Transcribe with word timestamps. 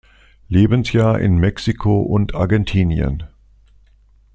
Lebensjahr 0.49 1.19
in 1.19 1.37
Mexiko 1.37 2.01
und 2.01 2.33
Argentinien. 2.33 3.21